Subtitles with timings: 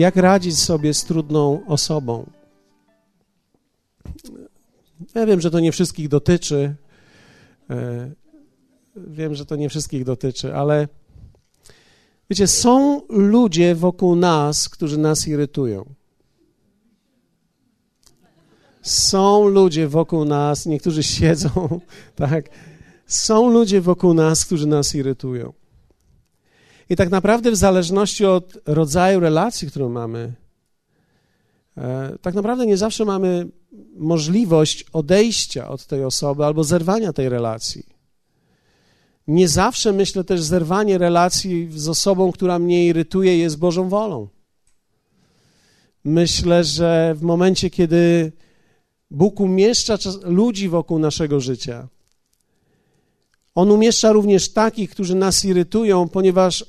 [0.00, 2.30] jak radzić sobie z trudną osobą.
[5.14, 6.74] Ja wiem, że to nie wszystkich dotyczy.
[7.70, 8.10] E,
[8.96, 10.88] wiem, że to nie wszystkich dotyczy, ale
[12.30, 15.94] wiecie, są ludzie wokół nas, którzy nas irytują.
[18.82, 21.80] Są ludzie wokół nas, niektórzy siedzą,
[22.14, 22.50] tak?
[23.06, 25.59] Są ludzie wokół nas, którzy nas irytują.
[26.90, 30.32] I tak naprawdę, w zależności od rodzaju relacji, którą mamy,
[31.76, 33.48] e, tak naprawdę nie zawsze mamy
[33.96, 37.86] możliwość odejścia od tej osoby albo zerwania tej relacji.
[39.26, 44.28] Nie zawsze, myślę też, zerwanie relacji z osobą, która mnie irytuje, jest Bożą wolą.
[46.04, 48.32] Myślę, że w momencie, kiedy
[49.10, 51.88] Bóg umieszcza ludzi wokół naszego życia,
[53.54, 56.64] On umieszcza również takich, którzy nas irytują, ponieważ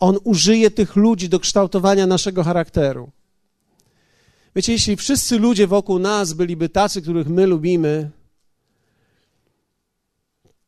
[0.00, 3.10] On użyje tych ludzi do kształtowania naszego charakteru.
[4.56, 8.10] Wiecie, jeśli wszyscy ludzie wokół nas byliby tacy, których my lubimy,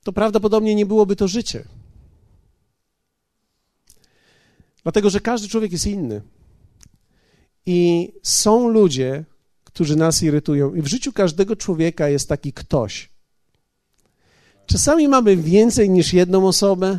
[0.04, 1.64] to prawdopodobnie nie byłoby to życie.
[4.82, 6.22] Dlatego, że każdy człowiek jest inny.
[7.66, 9.24] I są ludzie,
[9.64, 10.74] którzy nas irytują.
[10.74, 13.10] I w życiu każdego człowieka jest taki ktoś.
[14.66, 16.98] Czasami mamy więcej niż jedną osobę,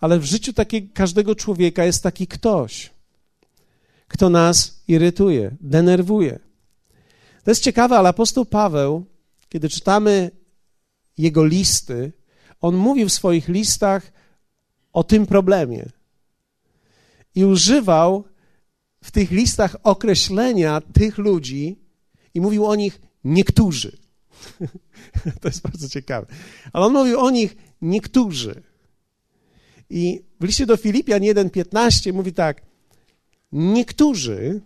[0.00, 2.94] ale w życiu takiego, każdego człowieka jest taki ktoś
[4.14, 6.38] kto nas irytuje, denerwuje.
[7.44, 9.04] To jest ciekawe, ale apostoł Paweł,
[9.48, 10.30] kiedy czytamy
[11.18, 12.12] jego listy,
[12.60, 14.12] on mówi w swoich listach
[14.92, 15.88] o tym problemie.
[17.34, 18.24] I używał
[19.02, 21.78] w tych listach określenia tych ludzi
[22.34, 23.96] i mówił o nich niektórzy.
[25.40, 26.26] to jest bardzo ciekawe.
[26.72, 28.62] Ale on mówił o nich niektórzy.
[29.90, 32.62] I w liście do Filipian 1:15 mówi tak:
[33.52, 34.60] Niektórzy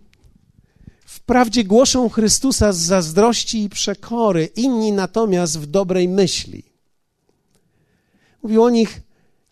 [1.05, 6.63] wprawdzie głoszą Chrystusa z zazdrości i przekory, inni natomiast w dobrej myśli.
[8.43, 9.01] Mówił o nich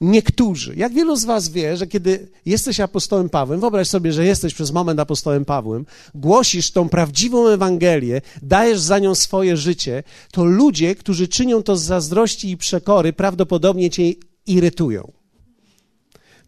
[0.01, 0.75] niektórzy.
[0.75, 4.71] Jak wielu z Was wie, że kiedy jesteś apostołem Pawłem, wyobraź sobie, że jesteś przez
[4.71, 5.85] moment apostołem Pawłem,
[6.15, 11.83] głosisz tą prawdziwą Ewangelię, dajesz za nią swoje życie, to ludzie, którzy czynią to z
[11.83, 14.13] zazdrości i przekory, prawdopodobnie cię
[14.45, 15.16] irytują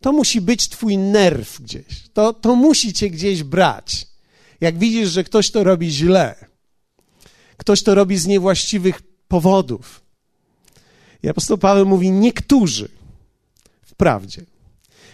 [0.02, 2.10] to musi być twój nerw gdzieś.
[2.14, 4.08] To, to musi cię gdzieś brać.
[4.62, 6.36] Jak widzisz, że ktoś to robi źle,
[7.58, 10.02] ktoś to robi z niewłaściwych powodów.
[11.24, 12.90] I apostoł Paweł mówi niektórzy,
[13.82, 14.46] wprawdzie.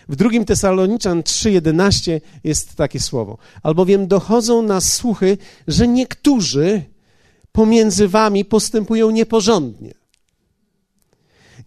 [0.10, 3.38] W drugim Tesaloniczan 3:11 jest takie słowo.
[3.64, 6.84] Albowiem dochodzą nas słuchy, że niektórzy
[7.52, 9.94] pomiędzy wami postępują nieporządnie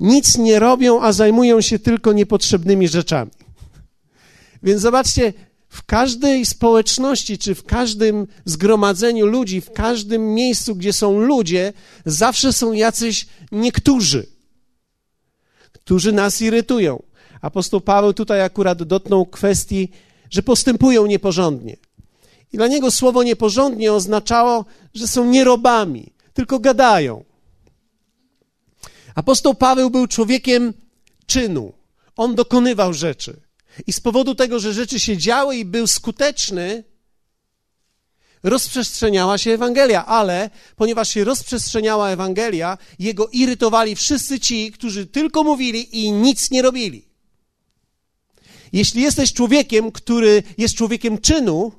[0.01, 3.31] nic nie robią, a zajmują się tylko niepotrzebnymi rzeczami.
[4.63, 5.33] Więc zobaczcie,
[5.69, 11.73] w każdej społeczności, czy w każdym zgromadzeniu ludzi, w każdym miejscu, gdzie są ludzie,
[12.05, 14.27] zawsze są jacyś niektórzy,
[15.73, 17.03] którzy nas irytują.
[17.41, 19.89] Apostoł Paweł tutaj akurat dotknął kwestii,
[20.31, 21.77] że postępują nieporządnie.
[22.53, 24.65] I dla niego słowo nieporządnie oznaczało,
[24.95, 27.25] że są nierobami, tylko gadają.
[29.19, 30.73] Apostoł Paweł był człowiekiem
[31.27, 31.73] czynu.
[32.17, 33.41] On dokonywał rzeczy.
[33.87, 36.85] I z powodu tego, że rzeczy się działy i był skuteczny,
[38.43, 46.05] rozprzestrzeniała się Ewangelia, ale ponieważ się rozprzestrzeniała Ewangelia, jego irytowali wszyscy ci, którzy tylko mówili
[46.05, 47.09] i nic nie robili.
[48.73, 51.73] Jeśli jesteś człowiekiem, który jest człowiekiem czynu,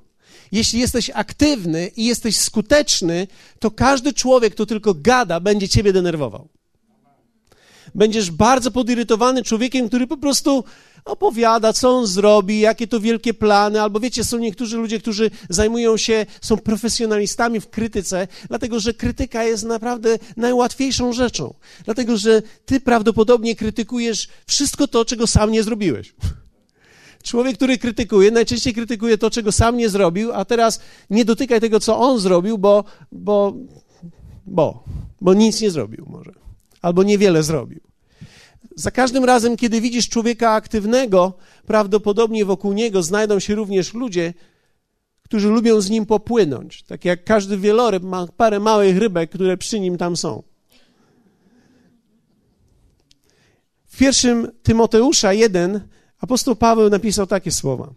[0.52, 3.28] jeśli jesteś aktywny i jesteś skuteczny,
[3.60, 6.59] to każdy człowiek, kto tylko gada, będzie ciebie denerwował
[7.96, 10.64] będziesz bardzo podirytowany człowiekiem, który po prostu
[11.06, 15.98] opowiada, co on zrobi, jakie to wielkie plany, albo wiecie, są niektórzy ludzie, którzy zajmują
[15.98, 21.54] się, są profesjonalistami w krytyce, dlatego że krytyka jest naprawdę najłatwiejszą rzeczą,
[21.86, 26.14] dlatego że ty prawdopodobnie krytykujesz wszystko to, czego sam nie zrobiłeś.
[27.24, 31.80] Człowiek, który krytykuje, najczęściej krytykuje to, czego sam nie zrobił, a teraz nie dotykaj tego,
[31.80, 33.54] co on zrobił, bo, bo,
[34.46, 34.84] bo,
[35.22, 36.49] bo nic nie zrobił może
[36.82, 37.80] albo niewiele zrobił.
[38.76, 41.34] Za każdym razem, kiedy widzisz człowieka aktywnego,
[41.66, 44.34] prawdopodobnie wokół niego znajdą się również ludzie,
[45.24, 46.84] którzy lubią z nim popłynąć.
[46.84, 50.44] Tak jak każdy wieloryb ma parę małych rybek, które przy nim tam są.
[53.86, 55.88] W pierwszym Tymoteusza 1
[56.20, 57.94] apostoł Paweł napisał takie słowa.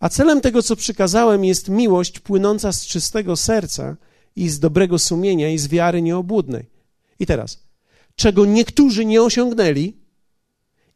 [0.00, 3.96] A celem tego, co przykazałem, jest miłość płynąca z czystego serca
[4.36, 6.66] i z dobrego sumienia i z wiary nieobłudnej.
[7.18, 7.62] I teraz,
[8.16, 9.96] czego niektórzy nie osiągnęli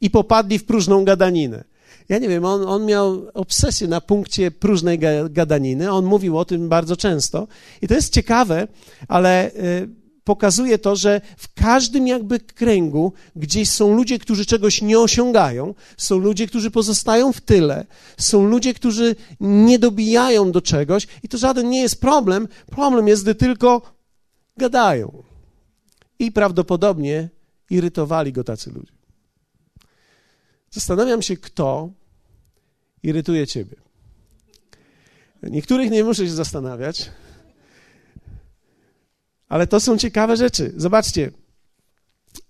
[0.00, 1.65] i popadli w próżną gadaninę.
[2.09, 4.99] Ja nie wiem, on, on miał obsesję na punkcie próżnej
[5.31, 5.93] gadaniny.
[5.93, 7.49] On mówił o tym bardzo często.
[7.82, 8.69] I to jest ciekawe,
[9.09, 9.88] ale y,
[10.25, 16.19] pokazuje to, że w każdym jakby kręgu gdzieś są ludzie, którzy czegoś nie osiągają, są
[16.19, 17.87] ludzie, którzy pozostają w tyle,
[18.19, 22.49] są ludzie, którzy nie dobijają do czegoś i to żaden nie jest problem.
[22.70, 23.82] Problem jest, gdy tylko
[24.56, 25.28] gadają.
[26.19, 27.29] I prawdopodobnie
[27.70, 28.93] irytowali go tacy ludzie.
[30.70, 31.91] Zastanawiam się, kto
[33.03, 33.76] irytuje ciebie.
[35.43, 37.11] Niektórych nie muszę się zastanawiać,
[39.49, 40.73] ale to są ciekawe rzeczy.
[40.76, 41.31] Zobaczcie,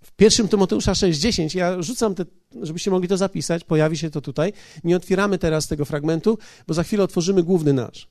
[0.02, 2.24] w pierwszym Tymoteusza 6,10, ja rzucam te,
[2.62, 4.52] żebyście mogli to zapisać, pojawi się to tutaj.
[4.84, 8.08] Nie otwieramy teraz tego fragmentu, bo za chwilę otworzymy główny nasz.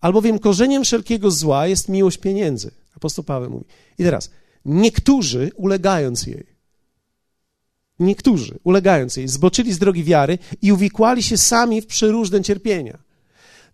[0.00, 2.70] Albowiem korzeniem wszelkiego zła jest miłość pieniędzy.
[2.96, 3.64] Apostoł Paweł mówi.
[3.98, 4.30] I teraz,
[4.66, 6.46] niektórzy ulegając jej,
[7.98, 12.98] niektórzy ulegając jej, zboczyli z drogi wiary i uwikłali się sami w przeróżne cierpienia.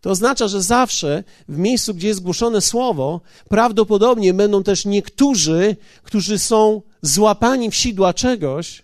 [0.00, 6.38] To oznacza, że zawsze w miejscu, gdzie jest głoszone słowo, prawdopodobnie będą też niektórzy, którzy
[6.38, 8.82] są złapani w sidła czegoś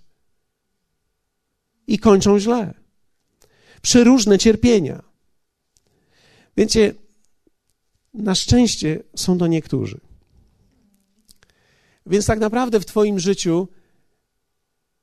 [1.87, 2.75] i kończą źle.
[3.83, 5.03] Przeróżne cierpienia.
[6.57, 6.95] Wiecie,
[8.15, 10.08] na szczęście są to niektórzy.
[12.09, 13.69] Więc tak naprawdę w Twoim życiu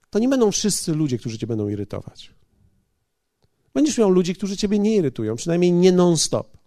[0.10, 2.34] to nie będą wszyscy ludzie, którzy Cię będą irytować.
[3.74, 6.58] Będziesz miał ludzi, którzy ciebie nie irytują, przynajmniej nie non-stop.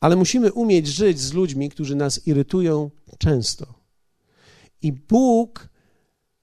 [0.00, 3.74] Ale musimy umieć żyć z ludźmi, którzy nas irytują często.
[4.82, 5.68] I Bóg,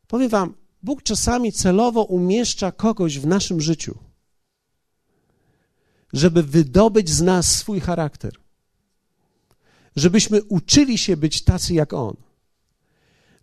[0.07, 0.54] powiem Wam,
[0.84, 3.98] Bóg czasami celowo umieszcza kogoś w naszym życiu,
[6.14, 8.41] żeby wydobyć z nas swój charakter.
[9.96, 12.16] Żebyśmy uczyli się być tacy jak On.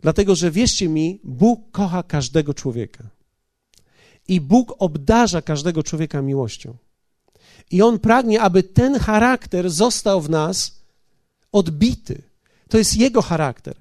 [0.01, 3.03] Dlatego, że wierzcie mi, Bóg kocha każdego człowieka.
[4.27, 6.77] I Bóg obdarza każdego człowieka miłością.
[7.71, 10.81] I On pragnie, aby ten charakter został w nas
[11.51, 12.21] odbity.
[12.69, 13.75] To jest Jego charakter.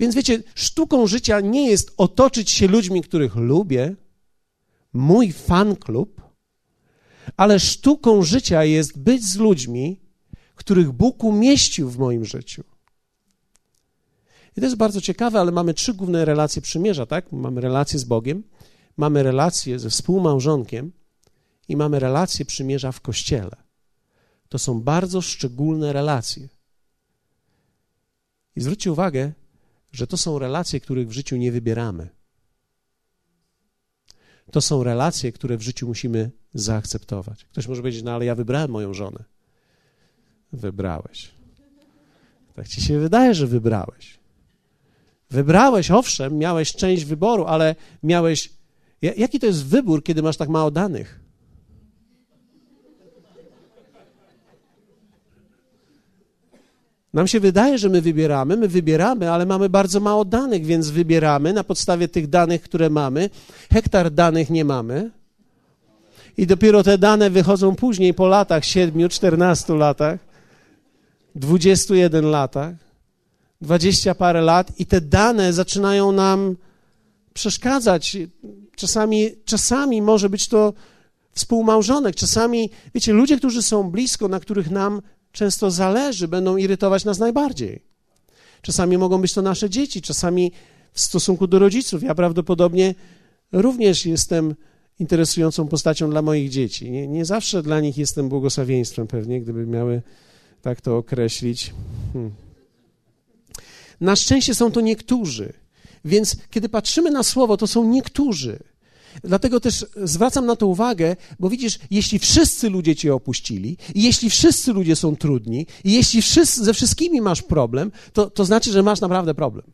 [0.00, 3.96] Więc wiecie, sztuką życia nie jest otoczyć się ludźmi, których lubię,
[4.92, 6.20] mój fan klub,
[7.36, 9.99] ale sztuką życia jest być z ludźmi,
[10.60, 12.64] których Bóg umieścił w moim życiu.
[14.56, 17.32] I to jest bardzo ciekawe, ale mamy trzy główne relacje przymierza, tak?
[17.32, 18.42] Mamy relację z Bogiem,
[18.96, 20.92] mamy relację ze współmałżonkiem
[21.68, 23.56] i mamy relację przymierza w kościele.
[24.48, 26.48] To są bardzo szczególne relacje.
[28.56, 29.32] I zwróćcie uwagę,
[29.92, 32.08] że to są relacje, których w życiu nie wybieramy.
[34.50, 37.44] To są relacje, które w życiu musimy zaakceptować.
[37.44, 39.24] Ktoś może powiedzieć, no ale ja wybrałem moją żonę.
[40.52, 41.30] Wybrałeś.
[42.54, 44.18] Tak ci się wydaje, że wybrałeś.
[45.30, 48.50] Wybrałeś, owszem, miałeś część wyboru, ale miałeś
[49.02, 51.20] Jaki to jest wybór, kiedy masz tak mało danych?
[57.12, 61.52] Nam się wydaje, że my wybieramy, my wybieramy, ale mamy bardzo mało danych, więc wybieramy
[61.52, 63.30] na podstawie tych danych, które mamy.
[63.72, 65.10] Hektar danych nie mamy.
[66.36, 70.29] I dopiero te dane wychodzą później, po latach, 7, 14 latach,
[71.34, 72.74] 21 latach,
[73.60, 76.56] 20 parę lat, i te dane zaczynają nam
[77.34, 78.16] przeszkadzać.
[78.76, 80.72] Czasami, czasami może być to
[81.32, 85.02] współmałżonek, czasami, wiecie, ludzie, którzy są blisko, na których nam
[85.32, 87.82] często zależy, będą irytować nas najbardziej.
[88.62, 90.52] Czasami mogą być to nasze dzieci, czasami
[90.92, 92.02] w stosunku do rodziców.
[92.02, 92.94] Ja prawdopodobnie
[93.52, 94.54] również jestem
[94.98, 96.90] interesującą postacią dla moich dzieci.
[96.90, 100.02] Nie, nie zawsze dla nich jestem błogosławieństwem, pewnie, gdyby miały
[100.62, 101.74] tak to określić.
[102.12, 102.30] Hmm.
[104.00, 105.52] Na szczęście są to niektórzy.
[106.04, 108.58] Więc kiedy patrzymy na słowo, to są niektórzy.
[109.24, 114.30] Dlatego też zwracam na to uwagę, bo widzisz, jeśli wszyscy ludzie cię opuścili, i jeśli
[114.30, 118.82] wszyscy ludzie są trudni, i jeśli wszyscy, ze wszystkimi masz problem, to, to znaczy, że
[118.82, 119.66] masz naprawdę problem.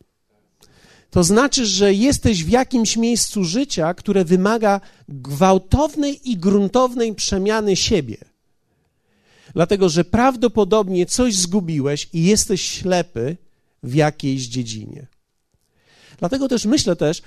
[1.09, 8.17] To znaczy, że jesteś w jakimś miejscu życia, które wymaga gwałtownej i gruntownej przemiany siebie.
[9.53, 13.37] Dlatego, że prawdopodobnie coś zgubiłeś i jesteś ślepy
[13.83, 15.07] w jakiejś dziedzinie.
[16.19, 17.21] Dlatego też myślę też,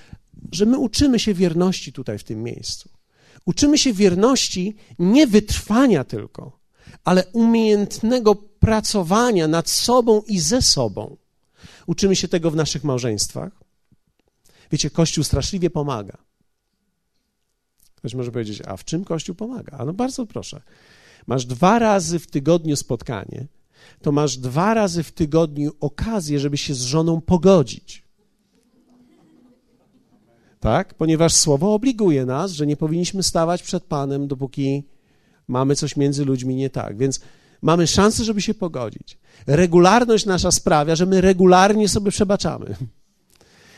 [0.53, 2.89] że my uczymy się wierności tutaj w tym miejscu.
[3.45, 6.59] Uczymy się wierności nie wytrwania tylko,
[7.05, 11.17] ale umiejętnego pracowania nad sobą i ze sobą.
[11.87, 13.53] Uczymy się tego w naszych małżeństwach.
[14.73, 16.19] Wiecie, Kościół straszliwie pomaga.
[17.95, 19.77] Ktoś może powiedzieć, a w czym Kościół pomaga?
[19.79, 20.63] A no bardzo proszę.
[21.27, 23.47] Masz dwa razy w tygodniu spotkanie,
[24.03, 28.05] to masz dwa razy w tygodniu okazję, żeby się z żoną pogodzić.
[30.61, 30.95] Tak?
[30.95, 34.85] Ponieważ słowo obliguje nas, że nie powinniśmy stawać przed Panem, dopóki
[35.49, 36.99] mamy coś między ludźmi nie tak.
[36.99, 37.21] Więc
[37.63, 39.19] mamy szansę, żeby się pogodzić.
[39.47, 42.77] Regularność nasza sprawia, że my regularnie sobie przebaczamy.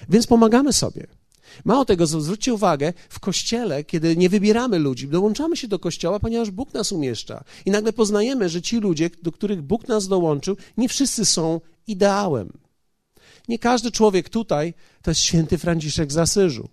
[0.08, 1.06] Więc pomagamy sobie.
[1.64, 6.50] Mało tego, zwróćcie uwagę, w kościele, kiedy nie wybieramy ludzi, dołączamy się do kościoła, ponieważ
[6.50, 7.44] Bóg nas umieszcza.
[7.66, 12.52] I nagle poznajemy, że ci ludzie, do których Bóg nas dołączył, nie wszyscy są ideałem.
[13.48, 16.68] Nie każdy człowiek tutaj to jest święty Franciszek z Asyżu.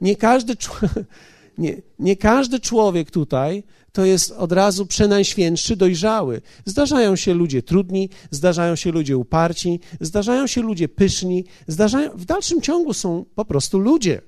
[0.00, 0.56] Nie każdy,
[1.58, 6.42] nie, nie każdy człowiek tutaj to jest od razu przenajświętszy, dojrzały.
[6.64, 12.60] Zdarzają się ludzie trudni, zdarzają się ludzie uparci, zdarzają się ludzie pyszni, zdarzają, w dalszym
[12.60, 14.22] ciągu są po prostu ludzie.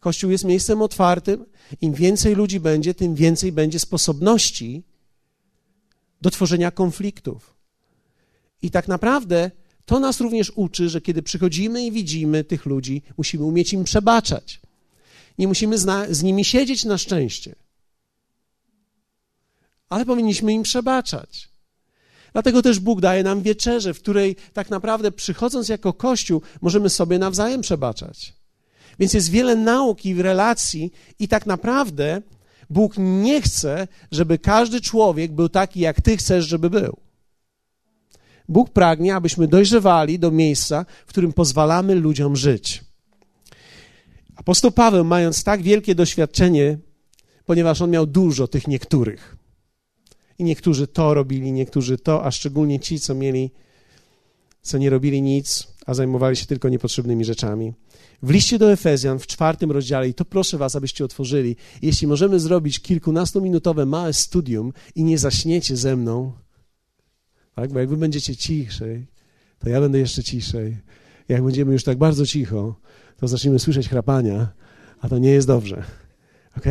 [0.00, 1.44] Kościół jest miejscem otwartym.
[1.80, 4.82] Im więcej ludzi będzie, tym więcej będzie sposobności
[6.20, 7.56] do tworzenia konfliktów.
[8.62, 9.50] I tak naprawdę
[9.84, 14.60] to nas również uczy, że kiedy przychodzimy i widzimy tych ludzi, musimy umieć im przebaczać.
[15.40, 15.78] Nie musimy
[16.10, 17.54] z nimi siedzieć na szczęście
[19.90, 21.48] ale powinniśmy im przebaczać.
[22.32, 27.18] Dlatego też Bóg daje nam wieczerzę, w której tak naprawdę przychodząc jako Kościół możemy sobie
[27.18, 28.34] nawzajem przebaczać.
[28.98, 32.22] Więc jest wiele nauki w relacji i tak naprawdę
[32.70, 36.96] Bóg nie chce, żeby każdy człowiek był taki, jak Ty chcesz, żeby był.
[38.48, 42.89] Bóg pragnie, abyśmy dojrzewali do miejsca, w którym pozwalamy ludziom żyć.
[44.40, 46.78] Apostoł Paweł, mając tak wielkie doświadczenie,
[47.44, 49.36] ponieważ on miał dużo tych niektórych,
[50.38, 53.50] i niektórzy to robili, niektórzy to, a szczególnie ci, co mieli,
[54.62, 57.72] co nie robili nic, a zajmowali się tylko niepotrzebnymi rzeczami.
[58.22, 62.40] W liście do Efezjan w czwartym rozdziale, i to proszę was, abyście otworzyli, jeśli możemy
[62.40, 66.32] zrobić kilkunastominutowe małe studium i nie zaśniecie ze mną,
[67.54, 67.72] tak?
[67.72, 69.06] bo jak wy będziecie ciszej,
[69.58, 70.76] to ja będę jeszcze ciszej.
[71.28, 72.74] Jak będziemy już tak bardzo cicho,
[73.20, 74.48] to zaczniemy słyszeć chrapania,
[75.00, 75.84] a to nie jest dobrze.
[76.56, 76.64] ok?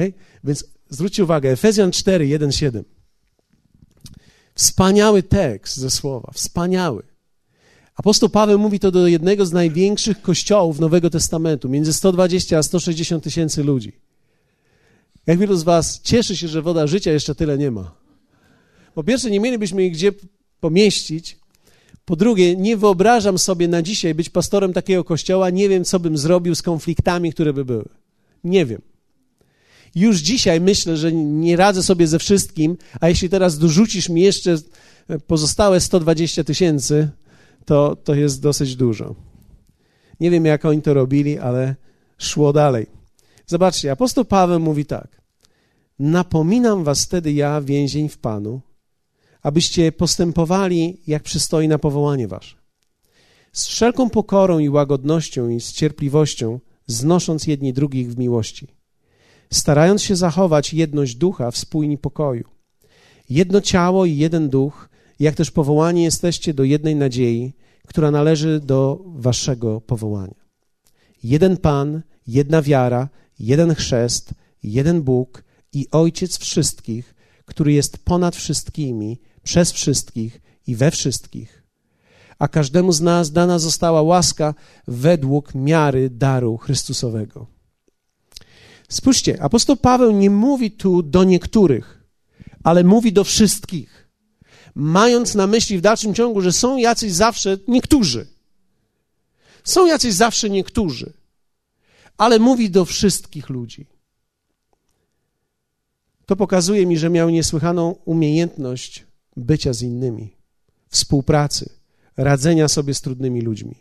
[0.43, 2.83] Więc zwróćcie uwagę, Efezjan 4, 1, 7.
[4.55, 7.03] Wspaniały tekst ze słowa, wspaniały.
[7.95, 13.23] Apostoł Paweł mówi to do jednego z największych kościołów Nowego Testamentu, między 120 a 160
[13.23, 13.99] tysięcy ludzi.
[15.27, 17.95] Jak wielu z Was cieszy się, że woda życia jeszcze tyle nie ma?
[18.93, 20.11] Po pierwsze, nie mielibyśmy ich gdzie
[20.59, 21.38] pomieścić.
[22.09, 25.49] Po drugie, nie wyobrażam sobie na dzisiaj być pastorem takiego kościoła.
[25.49, 27.89] Nie wiem, co bym zrobił z konfliktami, które by były.
[28.43, 28.81] Nie wiem.
[29.95, 34.57] Już dzisiaj myślę, że nie radzę sobie ze wszystkim, a jeśli teraz dorzucisz mi jeszcze
[35.27, 37.09] pozostałe 120 tysięcy,
[37.65, 39.15] to, to jest dosyć dużo.
[40.19, 41.75] Nie wiem, jak oni to robili, ale
[42.17, 42.87] szło dalej.
[43.45, 45.21] Zobaczcie, apostoł Paweł mówi tak.
[45.99, 48.61] Napominam was wtedy ja, więzień w Panu,
[49.43, 52.55] abyście postępowali, jak przystoi na powołanie wasze.
[53.51, 58.67] Z wszelką pokorą i łagodnością i z cierpliwością, znosząc jedni drugich w miłości
[59.53, 62.43] starając się zachować jedność ducha w spójni pokoju.
[63.29, 67.53] Jedno ciało i jeden duch, jak też powołani jesteście do jednej nadziei,
[67.87, 70.39] która należy do waszego powołania.
[71.23, 75.43] Jeden Pan, jedna wiara, jeden chrzest, jeden Bóg
[75.73, 77.15] i Ojciec wszystkich,
[77.45, 81.63] który jest ponad wszystkimi, przez wszystkich i we wszystkich.
[82.39, 84.53] A każdemu z nas dana została łaska
[84.87, 87.47] według miary daru Chrystusowego.
[88.89, 92.03] Spójrzcie, apostoł Paweł nie mówi tu do niektórych,
[92.63, 94.09] ale mówi do wszystkich,
[94.75, 98.27] mając na myśli w dalszym ciągu, że są jacyś zawsze niektórzy.
[99.63, 101.13] Są jacyś zawsze niektórzy,
[102.17, 103.87] ale mówi do wszystkich ludzi.
[106.25, 109.08] To pokazuje mi, że miał niesłychaną umiejętność
[109.39, 110.37] bycia z innymi,
[110.89, 111.69] współpracy,
[112.17, 113.75] radzenia sobie z trudnymi ludźmi.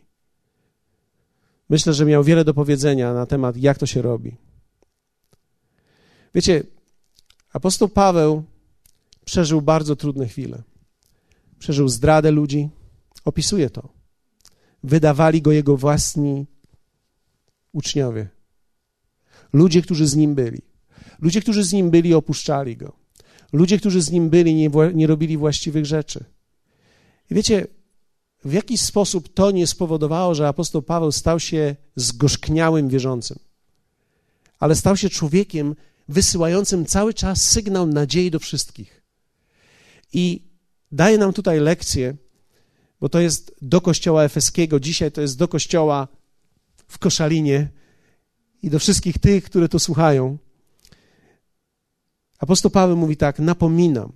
[1.68, 4.36] Myślę, że miał wiele do powiedzenia na temat, jak to się robi.
[6.34, 6.62] Wiecie,
[7.52, 8.44] apostoł Paweł
[9.24, 10.62] przeżył bardzo trudne chwile.
[11.58, 12.68] Przeżył zdradę ludzi,
[13.24, 13.88] opisuje to.
[14.82, 16.46] Wydawali go jego własni
[17.72, 18.28] uczniowie.
[19.52, 20.62] Ludzie, którzy z nim byli.
[21.20, 22.97] Ludzie, którzy z nim byli, opuszczali go.
[23.52, 26.24] Ludzie, którzy z nim byli, nie, nie robili właściwych rzeczy.
[27.30, 27.66] I wiecie,
[28.44, 33.38] w jaki sposób to nie spowodowało, że apostoł Paweł stał się zgorzkniałym wierzącym,
[34.58, 35.74] ale stał się człowiekiem,
[36.08, 39.02] wysyłającym cały czas sygnał nadziei do wszystkich.
[40.12, 40.42] I
[40.92, 42.16] daje nam tutaj lekcję,
[43.00, 46.08] bo to jest do kościoła efeskiego, dzisiaj to jest do kościoła
[46.88, 47.68] w Koszalinie
[48.62, 50.38] i do wszystkich tych, które to słuchają.
[52.38, 54.12] Apostoł Paweł mówi tak, napominam.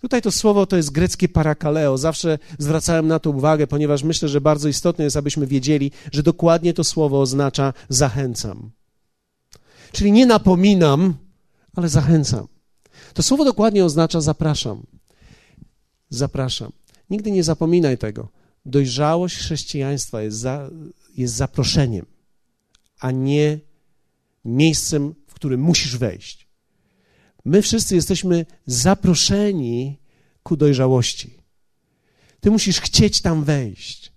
[0.00, 1.98] Tutaj to słowo to jest greckie parakaleo.
[1.98, 6.74] Zawsze zwracałem na to uwagę, ponieważ myślę, że bardzo istotne jest, abyśmy wiedzieli, że dokładnie
[6.74, 8.70] to słowo oznacza zachęcam.
[9.92, 11.14] Czyli nie napominam,
[11.76, 12.46] ale zachęcam.
[13.14, 14.82] To słowo dokładnie oznacza zapraszam.
[16.10, 16.72] Zapraszam.
[17.10, 18.28] Nigdy nie zapominaj tego.
[18.66, 20.70] Dojrzałość chrześcijaństwa jest, za,
[21.16, 22.06] jest zaproszeniem,
[23.00, 23.60] a nie
[24.44, 26.43] miejscem, w którym musisz wejść.
[27.44, 29.98] My wszyscy jesteśmy zaproszeni
[30.42, 31.34] ku dojrzałości.
[32.40, 34.12] Ty musisz chcieć tam wejść.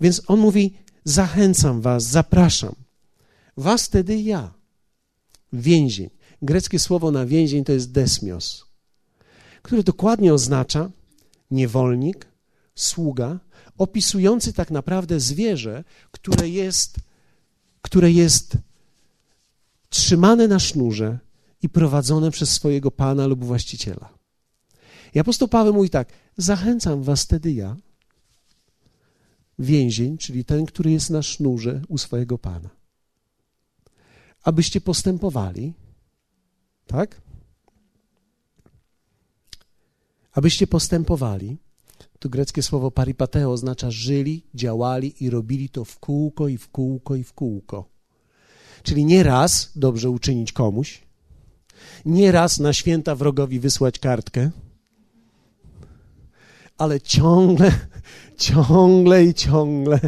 [0.00, 2.74] Więc on mówi: Zachęcam was, zapraszam.
[3.56, 4.54] Was wtedy ja.
[5.52, 6.10] Więzień.
[6.42, 8.66] Greckie słowo na więzień to jest desmios,
[9.62, 10.90] które dokładnie oznacza
[11.50, 12.26] niewolnik,
[12.74, 13.40] sługa,
[13.78, 16.96] opisujący tak naprawdę zwierzę, które jest,
[17.82, 18.56] które jest
[19.88, 21.18] trzymane na sznurze
[21.62, 24.08] i prowadzone przez swojego pana lub właściciela.
[25.14, 27.76] I apostoł Paweł mówi tak: Zachęcam was wtedy ja,
[29.58, 32.70] więzień, czyli ten, który jest na sznurze u swojego pana,
[34.42, 35.72] abyście postępowali,
[36.86, 37.20] tak?
[40.32, 41.56] Abyście postępowali,
[42.18, 47.16] to greckie słowo paripateo oznacza żyli, działali i robili to w kółko i w kółko
[47.16, 47.88] i w kółko.
[48.82, 51.05] Czyli nie raz dobrze uczynić komuś,
[52.04, 54.50] nie raz na święta wrogowi wysłać kartkę,
[56.78, 57.72] ale ciągle,
[58.38, 60.00] ciągle i ciągle,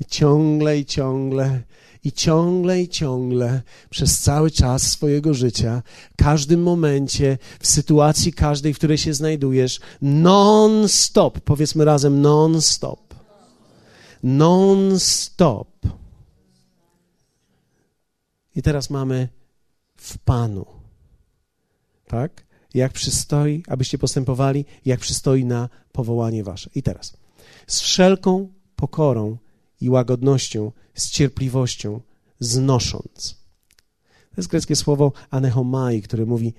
[0.00, 1.62] i ciągle i ciągle,
[2.04, 8.74] i ciągle i ciągle, przez cały czas swojego życia, w każdym momencie, w sytuacji każdej,
[8.74, 13.14] w której się znajdujesz, non-stop, powiedzmy razem non-stop,
[14.22, 15.68] non-stop.
[18.56, 19.28] I teraz mamy
[19.96, 20.81] w Panu,
[22.12, 22.44] tak?
[22.74, 26.70] jak przystoi, abyście postępowali, jak przystoi na powołanie wasze.
[26.74, 27.16] I teraz,
[27.66, 29.38] z wszelką pokorą
[29.80, 32.00] i łagodnością, z cierpliwością,
[32.40, 33.36] znosząc.
[34.30, 36.54] To jest greckie słowo anechomai, które mówi,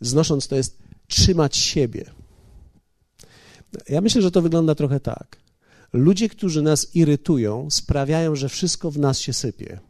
[0.00, 2.04] znosząc to jest trzymać siebie.
[3.88, 5.36] Ja myślę, że to wygląda trochę tak.
[5.92, 9.80] Ludzie, którzy nas irytują, sprawiają, że wszystko w nas się sypie.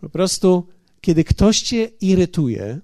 [0.00, 0.66] Po prostu,
[1.00, 2.80] kiedy ktoś cię irytuje,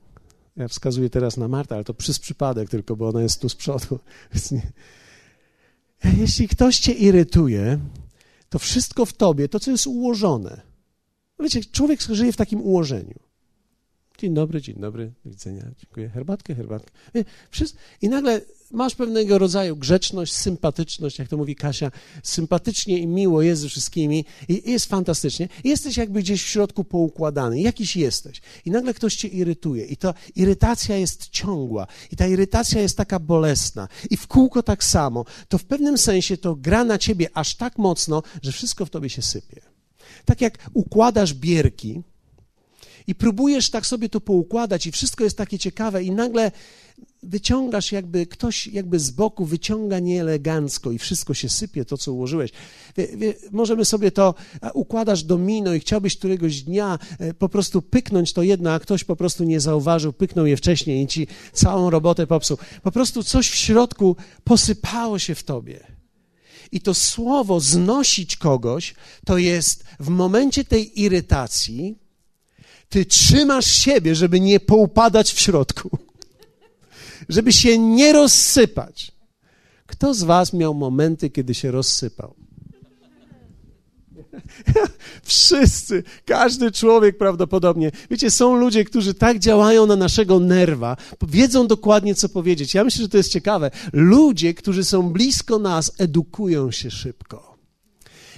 [0.56, 3.54] ja wskazuję teraz na Martę, ale to przez przypadek tylko, bo ona jest tu z
[3.54, 3.98] przodu.
[6.20, 7.78] Jeśli ktoś cię irytuje,
[8.48, 10.60] to wszystko w tobie, to co jest ułożone.
[11.40, 13.18] Wiecie, człowiek żyje w takim ułożeniu.
[14.18, 16.08] Dzień dobry, dzień dobry, do widzenia, dziękuję.
[16.08, 16.90] Herbatkę, herbatkę.
[18.02, 21.90] I nagle masz pewnego rodzaju grzeczność, sympatyczność, jak to mówi Kasia,
[22.22, 25.48] sympatycznie i miło jest ze wszystkimi i jest fantastycznie.
[25.64, 28.40] Jesteś jakby gdzieś w środku poukładany, jakiś jesteś.
[28.64, 33.18] I nagle ktoś cię irytuje i ta irytacja jest ciągła i ta irytacja jest taka
[33.18, 35.24] bolesna i w kółko tak samo.
[35.48, 39.10] To w pewnym sensie to gra na ciebie aż tak mocno, że wszystko w tobie
[39.10, 39.60] się sypie.
[40.24, 42.02] Tak jak układasz bierki,
[43.06, 46.52] i próbujesz tak sobie to poukładać, i wszystko jest takie ciekawe, i nagle
[47.22, 52.50] wyciągasz jakby ktoś jakby z boku wyciąga nieelegancko i wszystko się sypie, to co ułożyłeś.
[52.96, 54.34] Wie, wie, możemy sobie to,
[54.74, 59.16] układasz domino i chciałbyś któregoś dnia e, po prostu pyknąć to jedno, a ktoś po
[59.16, 62.58] prostu nie zauważył, pyknął je wcześniej i ci całą robotę popsuł.
[62.82, 65.86] Po prostu coś w środku posypało się w tobie.
[66.72, 68.94] I to słowo znosić kogoś,
[69.26, 72.01] to jest w momencie tej irytacji,
[72.92, 75.90] ty trzymasz siebie, żeby nie poupadać w środku,
[77.28, 79.12] żeby się nie rozsypać.
[79.86, 82.34] Kto z Was miał momenty, kiedy się rozsypał?
[85.22, 87.90] Wszyscy, każdy człowiek prawdopodobnie.
[88.10, 92.74] Wiecie, są ludzie, którzy tak działają na naszego nerwa, wiedzą dokładnie, co powiedzieć.
[92.74, 93.70] Ja myślę, że to jest ciekawe.
[93.92, 97.51] Ludzie, którzy są blisko nas, edukują się szybko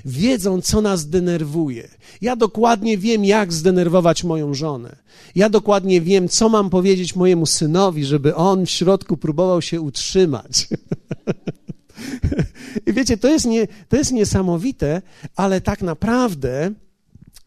[0.04, 1.88] wiedzą, co nas denerwuje.
[2.20, 4.96] Ja dokładnie wiem, jak zdenerwować moją żonę.
[5.34, 10.68] Ja dokładnie wiem, co mam powiedzieć mojemu synowi, żeby on w środku próbował się utrzymać.
[12.86, 15.02] I wiecie, to jest, nie, to jest niesamowite,
[15.36, 16.74] ale tak naprawdę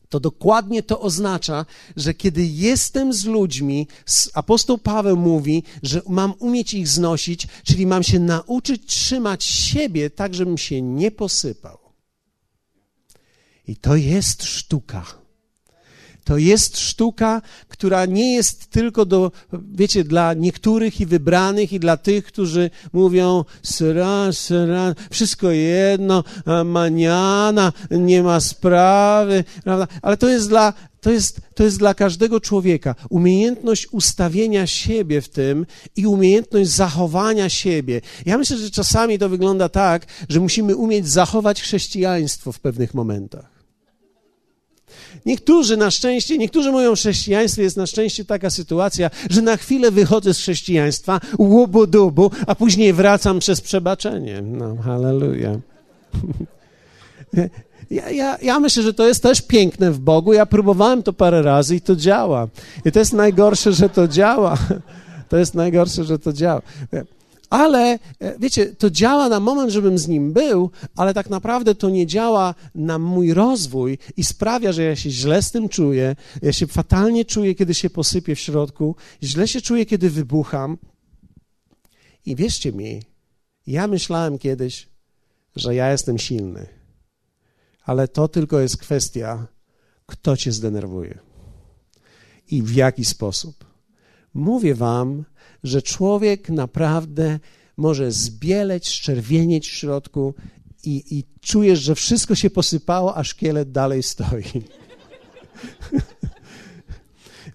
[0.09, 1.65] to dokładnie to oznacza,
[1.95, 3.87] że kiedy jestem z ludźmi,
[4.33, 10.33] apostoł Paweł mówi, że mam umieć ich znosić, czyli mam się nauczyć trzymać siebie tak,
[10.33, 11.87] żebym się nie posypał.
[13.67, 15.06] I to jest sztuka.
[16.27, 19.32] To jest sztuka, która nie jest tylko do,
[19.71, 26.23] wiecie, dla niektórych i wybranych i dla tych, którzy mówią sra, sra, wszystko jedno,
[26.65, 29.88] maniana, nie ma sprawy, prawda?
[30.01, 32.95] Ale to jest dla, to jest, to jest dla każdego człowieka.
[33.10, 38.01] Umiejętność ustawienia siebie w tym i umiejętność zachowania siebie.
[38.25, 43.56] Ja myślę, że czasami to wygląda tak, że musimy umieć zachować chrześcijaństwo w pewnych momentach.
[45.25, 49.91] Niektórzy na szczęście, niektórzy mówią, że chrześcijaństwie jest na szczęście taka sytuacja, że na chwilę
[49.91, 54.41] wychodzę z chrześcijaństwa, łubu-dubu, a później wracam przez przebaczenie.
[54.41, 55.58] No, hallelujah.
[57.89, 60.34] Ja, ja, ja myślę, że to jest też piękne w Bogu.
[60.34, 62.47] Ja próbowałem to parę razy i to działa.
[62.86, 64.58] I to jest najgorsze, że to działa.
[65.30, 66.62] To jest najgorsze, że to działa.
[67.49, 71.89] Ale e, wiecie, to działa na moment, żebym z nim był, ale tak naprawdę to
[71.89, 76.15] nie działa na mój rozwój i sprawia, że ja się źle z tym czuję.
[76.41, 80.77] Ja się fatalnie czuję, kiedy się posypię w środku, źle się czuję, kiedy wybucham.
[82.25, 83.01] I wierzcie mi,
[83.67, 84.88] ja myślałem kiedyś,
[85.55, 86.67] że ja jestem silny,
[87.86, 89.47] ale to tylko jest kwestia,
[90.05, 91.19] kto cię zdenerwuje
[92.51, 93.65] i w jaki sposób.
[94.33, 95.25] Mówię wam,
[95.67, 97.39] że człowiek naprawdę
[97.77, 100.34] może zbieleć, szczerwienieć w środku
[100.84, 104.43] i, i czujesz, że wszystko się posypało, a szkielet dalej stoi.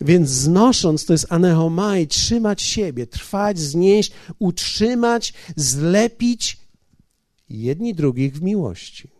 [0.01, 6.57] Więc znosząc, to jest anehomai, trzymać siebie, trwać, znieść, utrzymać, zlepić
[7.49, 9.11] jedni drugich w miłości.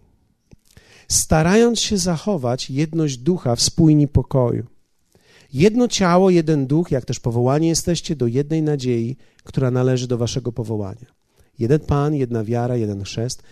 [1.09, 4.72] Starając się zachować jedność ducha w spójni pokoju.
[5.53, 10.53] Jedno ciało, jeden duch, jak też powołani jesteście do jednej nadziei, która należy do waszego
[10.53, 11.07] powołania.
[11.59, 13.43] Jeden Pan, jedna wiara, jeden chrzest,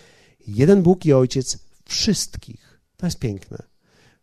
[0.47, 2.81] jeden Bóg i Ojciec wszystkich.
[2.97, 3.63] To jest piękne,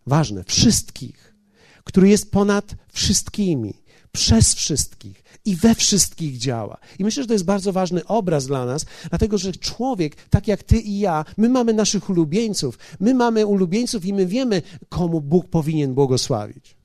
[0.05, 1.35] ważne, wszystkich,
[1.83, 3.73] który jest ponad wszystkimi,
[4.11, 6.77] przez wszystkich i we wszystkich działa.
[6.99, 10.63] I myślę, że to jest bardzo ważny obraz dla nas, dlatego że człowiek, tak jak
[10.63, 15.49] ty i ja, my mamy naszych ulubieńców, my mamy ulubieńców i my wiemy, komu Bóg
[15.49, 16.76] powinien błogosławić.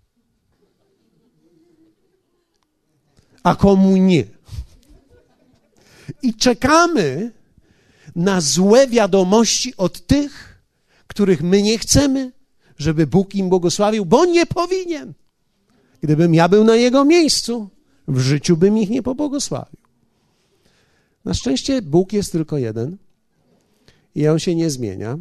[3.42, 4.24] A komu nie.
[6.22, 7.32] I czekamy
[8.16, 10.62] na złe wiadomości od tych,
[11.06, 12.32] których my nie chcemy,
[12.78, 15.12] żeby Bóg im błogosławił, bo nie powinien.
[16.00, 17.70] Gdybym ja był na jego miejscu,
[18.08, 19.80] w życiu bym ich nie pobłogosławił.
[21.24, 22.96] Na szczęście Bóg jest tylko jeden
[24.14, 25.18] i on się nie zmienia.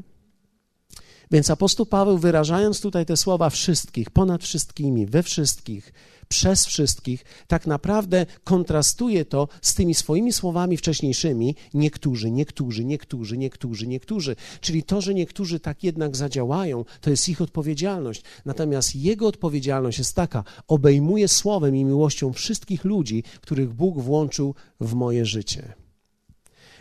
[1.32, 5.94] Więc apostoł Paweł, wyrażając tutaj te słowa wszystkich, ponad wszystkimi, we wszystkich,
[6.28, 13.88] przez wszystkich, tak naprawdę kontrastuje to z tymi swoimi słowami wcześniejszymi niektórzy, niektórzy, niektórzy, niektórzy,
[13.88, 14.36] niektórzy.
[14.62, 18.24] Czyli to, że niektórzy tak jednak zadziałają, to jest ich odpowiedzialność.
[18.46, 24.94] Natomiast jego odpowiedzialność jest taka: obejmuje słowem i miłością wszystkich ludzi, których Bóg włączył w
[24.94, 25.81] moje życie.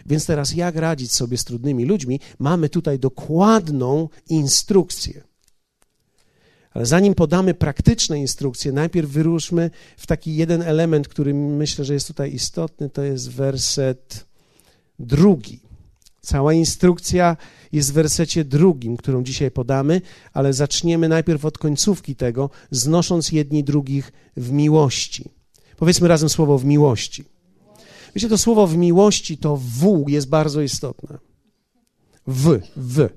[0.07, 2.21] Więc teraz, jak radzić sobie z trudnymi ludźmi?
[2.39, 5.23] Mamy tutaj dokładną instrukcję.
[6.71, 12.07] Ale zanim podamy praktyczne instrukcje, najpierw wyruszmy w taki jeden element, który myślę, że jest
[12.07, 14.27] tutaj istotny, to jest werset
[14.99, 15.61] drugi.
[16.21, 17.37] Cała instrukcja
[17.73, 20.01] jest w wersecie drugim, którą dzisiaj podamy,
[20.33, 25.31] ale zaczniemy najpierw od końcówki tego, znosząc jedni drugich w miłości.
[25.77, 27.25] Powiedzmy razem słowo w miłości.
[28.15, 31.19] Wiecie, to słowo w miłości, to w jest bardzo istotne.
[32.27, 33.09] W, w.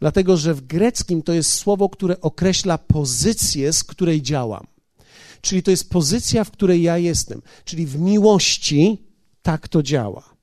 [0.00, 4.66] Dlatego, że w greckim to jest słowo, które określa pozycję, z której działam.
[5.40, 7.42] Czyli to jest pozycja, w której ja jestem.
[7.64, 8.98] Czyli w miłości
[9.42, 10.34] tak to działa.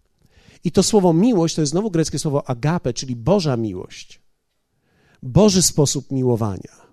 [0.63, 4.21] I to słowo miłość to jest znowu greckie słowo agape, czyli Boża miłość.
[5.23, 6.86] Boży sposób miłowania.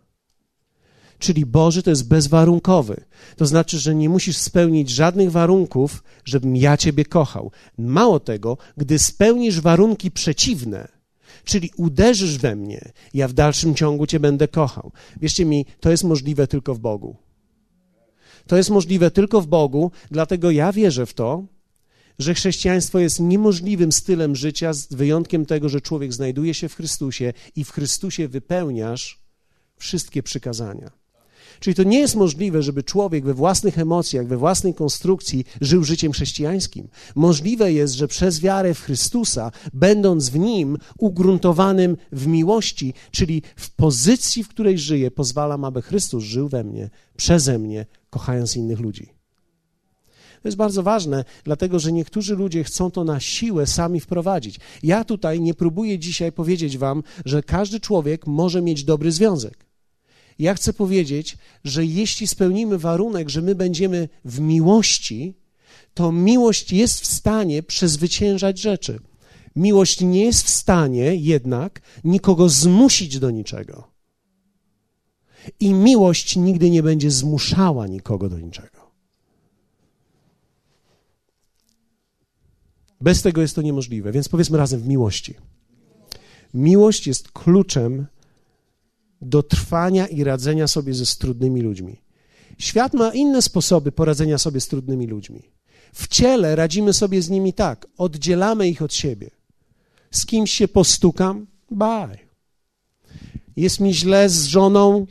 [1.25, 3.05] Czyli Boży to jest bezwarunkowy.
[3.37, 7.51] To znaczy, że nie musisz spełnić żadnych warunków, żebym ja Ciebie kochał.
[7.79, 10.89] Mało tego, gdy spełnisz warunki przeciwne,
[11.45, 14.93] czyli uderzysz we mnie, ja w dalszym ciągu Cię będę kochał.
[15.21, 17.17] Wierzcie mi, to jest możliwe tylko w Bogu.
[18.47, 21.45] To jest możliwe tylko w Bogu, dlatego ja wierzę w to,
[22.19, 27.33] że chrześcijaństwo jest niemożliwym stylem życia, z wyjątkiem tego, że człowiek znajduje się w Chrystusie
[27.57, 29.21] i w Chrystusie wypełniasz
[29.77, 31.04] wszystkie przykazania.
[31.61, 36.13] Czyli to nie jest możliwe, żeby człowiek we własnych emocjach, we własnej konstrukcji żył życiem
[36.13, 36.89] chrześcijańskim.
[37.15, 43.71] Możliwe jest, że przez wiarę w Chrystusa, będąc w Nim ugruntowanym w miłości, czyli w
[43.71, 49.15] pozycji, w której żyję, pozwalam, aby Chrystus żył we mnie, przeze mnie, kochając innych ludzi.
[50.43, 54.61] To jest bardzo ważne, dlatego że niektórzy ludzie chcą to na siłę sami wprowadzić.
[54.83, 59.65] Ja tutaj nie próbuję dzisiaj powiedzieć Wam, że każdy człowiek może mieć dobry związek.
[60.39, 65.35] Ja chcę powiedzieć, że jeśli spełnimy warunek, że my będziemy w miłości,
[65.95, 69.01] to miłość jest w stanie przezwyciężać rzeczy.
[69.57, 73.91] Miłość nie jest w stanie jednak nikogo zmusić do niczego.
[75.61, 78.91] I miłość nigdy nie będzie zmuszała nikogo do niczego.
[83.01, 85.35] Bez tego jest to niemożliwe, więc powiedzmy razem w miłości.
[86.55, 88.07] Miłość jest kluczem
[89.25, 92.03] do trwania i radzenia sobie ze trudnymi ludźmi.
[92.59, 95.43] Świat ma inne sposoby poradzenia sobie z trudnymi ludźmi.
[95.93, 99.31] W ciele radzimy sobie z nimi tak, oddzielamy ich od siebie.
[100.11, 102.19] Z kimś się postukam, baj.
[103.57, 105.07] Jest mi źle z żoną,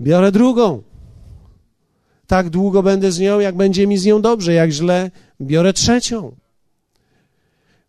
[0.00, 0.82] biorę drugą.
[2.26, 4.52] Tak długo będę z nią, jak będzie mi z nią dobrze.
[4.52, 6.36] Jak źle, biorę trzecią.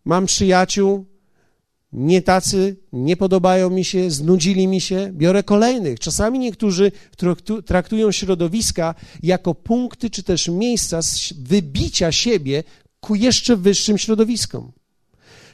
[0.05, 1.05] Mam przyjaciół,
[1.93, 5.99] nie tacy, nie podobają mi się, znudzili mi się, biorę kolejnych.
[5.99, 6.91] Czasami niektórzy
[7.65, 10.99] traktują środowiska jako punkty czy też miejsca
[11.38, 12.63] wybicia siebie
[12.99, 14.71] ku jeszcze wyższym środowiskom.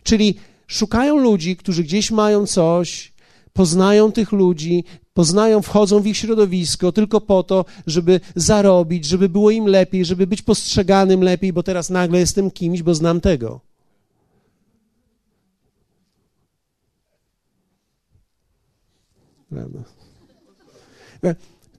[0.04, 0.36] Czyli
[0.67, 3.13] szukają ludzi, którzy gdzieś mają coś,
[3.54, 9.52] poznają tych ludzi, poznają, wchodzą w ich środowisko tylko po to, żeby zarobić, żeby było
[9.52, 13.66] im lepiej, żeby być postrzeganym lepiej, bo teraz nagle jestem kimś, bo znam tego.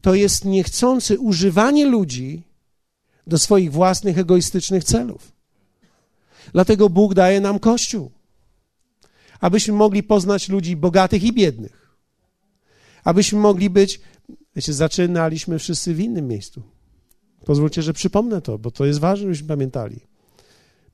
[0.01, 2.43] To jest niechcące używanie ludzi
[3.27, 5.33] do swoich własnych egoistycznych celów.
[6.53, 8.11] Dlatego Bóg daje nam Kościół,
[9.41, 11.97] abyśmy mogli poznać ludzi bogatych i biednych,
[13.05, 14.01] abyśmy mogli być.
[14.57, 16.63] Wiecie, zaczynaliśmy wszyscy w innym miejscu.
[17.45, 20.01] Pozwólcie, że przypomnę to, bo to jest ważne, żebyśmy pamiętali.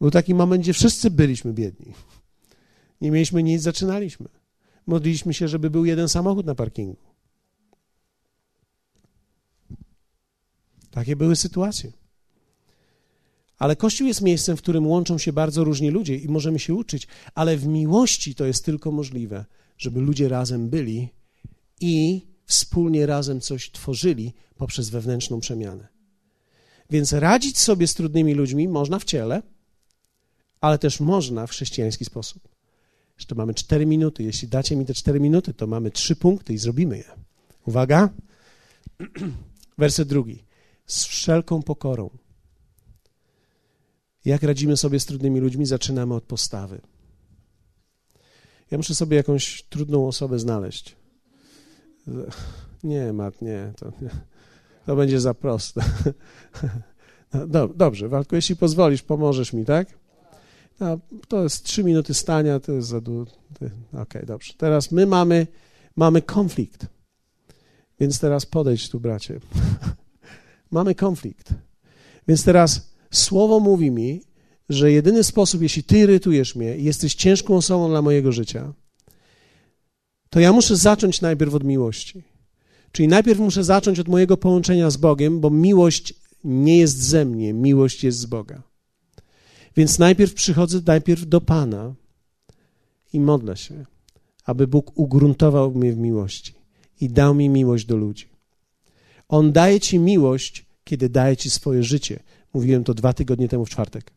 [0.00, 1.94] Był taki moment, gdzie wszyscy byliśmy biedni.
[3.00, 4.28] Nie mieliśmy nic, zaczynaliśmy.
[4.86, 6.96] Modliliśmy się, żeby był jeden samochód na parkingu.
[10.90, 11.92] Takie były sytuacje.
[13.58, 17.06] Ale Kościół jest miejscem, w którym łączą się bardzo różni ludzie i możemy się uczyć,
[17.34, 19.44] ale w miłości to jest tylko możliwe,
[19.78, 21.08] żeby ludzie razem byli
[21.80, 25.88] i wspólnie razem coś tworzyli poprzez wewnętrzną przemianę.
[26.90, 29.42] Więc radzić sobie z trudnymi ludźmi można w ciele,
[30.60, 32.53] ale też można w chrześcijański sposób.
[33.16, 34.22] Jeszcze mamy cztery minuty.
[34.22, 37.04] Jeśli dacie mi te cztery minuty, to mamy trzy punkty i zrobimy je.
[37.66, 38.08] Uwaga.
[39.78, 40.44] Werset drugi.
[40.86, 42.10] Z wszelką pokorą.
[44.24, 45.66] Jak radzimy sobie z trudnymi ludźmi?
[45.66, 46.80] Zaczynamy od postawy.
[48.70, 50.96] Ja muszę sobie jakąś trudną osobę znaleźć.
[52.84, 53.72] Nie, Mat, nie.
[53.76, 54.10] To, nie.
[54.86, 55.82] to będzie za proste.
[57.48, 59.98] No, dobrze, Walku, jeśli pozwolisz, pomożesz mi, tak?
[60.80, 63.30] No, to jest trzy minuty stania, to jest za dużo.
[63.56, 63.70] Okej,
[64.02, 64.52] okay, dobrze.
[64.56, 65.46] Teraz my mamy,
[65.96, 66.86] mamy konflikt.
[68.00, 69.40] Więc teraz podejdź tu, bracie.
[70.70, 71.54] mamy konflikt.
[72.28, 74.22] Więc teraz słowo mówi mi,
[74.68, 78.72] że jedyny sposób, jeśli ty irytujesz mnie i jesteś ciężką osobą dla mojego życia,
[80.30, 82.22] to ja muszę zacząć najpierw od miłości.
[82.92, 87.52] Czyli najpierw muszę zacząć od mojego połączenia z Bogiem, bo miłość nie jest ze mnie,
[87.52, 88.62] miłość jest z Boga.
[89.76, 91.94] Więc najpierw przychodzę najpierw do Pana
[93.12, 93.86] i modlę się,
[94.44, 96.54] aby Bóg ugruntował mnie w miłości
[97.00, 98.28] i dał mi miłość do ludzi.
[99.28, 102.22] On daje ci miłość, kiedy daje ci swoje życie.
[102.54, 104.12] Mówiłem to dwa tygodnie temu w czwartek.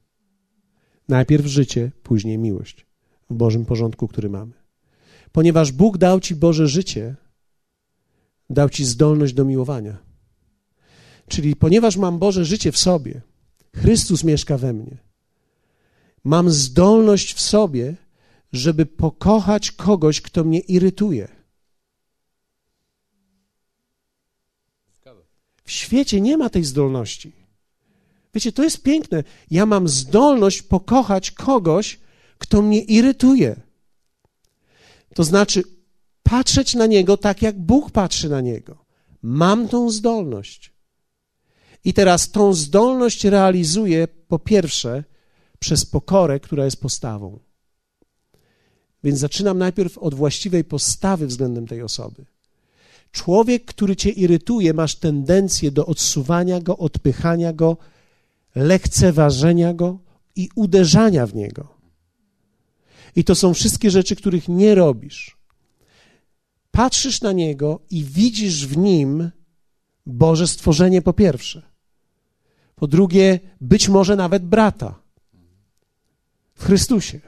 [1.07, 2.85] Najpierw życie, później miłość
[3.29, 4.53] w Bożym porządku, który mamy.
[5.31, 7.15] Ponieważ Bóg dał ci Boże życie,
[8.49, 9.97] dał ci zdolność do miłowania.
[11.27, 13.21] Czyli ponieważ mam Boże życie w sobie,
[13.75, 14.97] Chrystus mieszka we mnie,
[16.27, 17.95] mam zdolność w sobie,
[18.51, 21.27] żeby pokochać kogoś, kto mnie irytuje.
[25.63, 27.31] W świecie nie ma tej zdolności.
[28.33, 29.23] Wiecie, to jest piękne.
[29.51, 31.99] Ja mam zdolność pokochać kogoś,
[32.37, 33.61] kto mnie irytuje.
[35.13, 35.63] To znaczy
[36.23, 38.85] patrzeć na niego tak, jak Bóg patrzy na niego.
[39.21, 40.73] Mam tą zdolność.
[41.83, 45.03] I teraz tą zdolność realizuję po pierwsze
[45.59, 47.39] przez pokorę, która jest postawą.
[49.03, 52.25] Więc zaczynam najpierw od właściwej postawy względem tej osoby.
[53.11, 57.77] Człowiek, który cię irytuje, masz tendencję do odsuwania go, odpychania go,
[58.55, 59.99] lekceważenia go
[60.35, 61.67] i uderzania w niego.
[63.15, 65.37] I to są wszystkie rzeczy, których nie robisz.
[66.71, 69.31] Patrzysz na niego i widzisz w nim
[70.05, 71.61] Boże stworzenie po pierwsze.
[72.75, 75.06] Po drugie, być może nawet brata
[76.57, 77.19] w Chrystusie.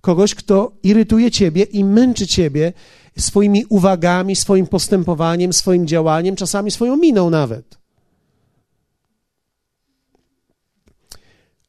[0.00, 2.72] Kogoś, kto irytuje ciebie i męczy ciebie
[3.18, 7.78] swoimi uwagami, swoim postępowaniem, swoim działaniem, czasami swoją miną nawet.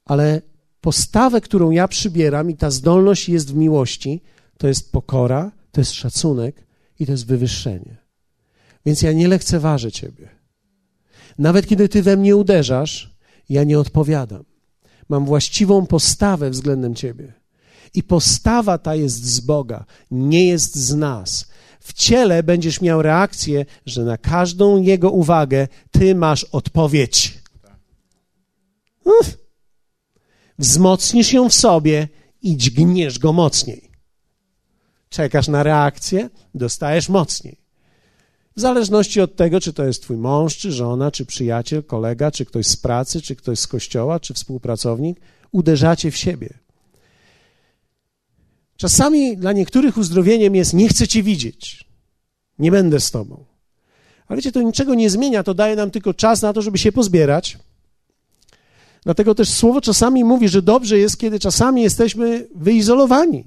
[0.05, 0.41] Ale
[0.81, 4.21] postawę, którą ja przybieram i ta zdolność jest w miłości,
[4.57, 6.65] to jest pokora, to jest szacunek
[6.99, 7.97] i to jest wywyższenie.
[8.85, 10.29] Więc ja nie lekceważę ciebie.
[11.37, 13.15] Nawet kiedy ty we mnie uderzasz,
[13.49, 14.43] ja nie odpowiadam.
[15.09, 17.33] Mam właściwą postawę względem Ciebie.
[17.93, 21.47] I postawa ta jest z Boga, nie jest z nas.
[21.79, 27.39] w ciele będziesz miał reakcję, że na każdą jego uwagę ty masz odpowiedź.
[30.59, 32.07] Wzmocnisz ją w sobie
[32.41, 33.91] i dźgniesz go mocniej.
[35.09, 37.64] Czekasz na reakcję, dostajesz mocniej.
[38.55, 42.45] W zależności od tego, czy to jest twój mąż, czy żona, czy przyjaciel, kolega, czy
[42.45, 45.19] ktoś z pracy, czy ktoś z kościoła, czy współpracownik,
[45.51, 46.49] uderzacie w siebie.
[48.77, 51.85] Czasami dla niektórych uzdrowieniem jest nie chcę cię widzieć,
[52.59, 53.45] nie będę z tobą.
[54.27, 56.91] Ale wiecie, to niczego nie zmienia, to daje nam tylko czas na to, żeby się
[56.91, 57.57] pozbierać.
[59.03, 63.45] Dlatego też słowo czasami mówi, że dobrze jest, kiedy czasami jesteśmy wyizolowani.